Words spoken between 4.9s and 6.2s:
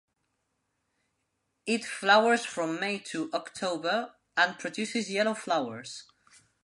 yellow flowers.